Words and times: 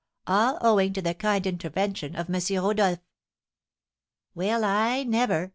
All 0.25 0.57
owing 0.61 0.93
to 0.93 1.01
the 1.03 1.13
kind 1.13 1.45
intervention 1.45 2.15
of 2.15 2.27
M. 2.27 2.41
Rodolph." 2.63 2.97
"Well, 4.33 4.63
I 4.63 5.03
never!" 5.03 5.49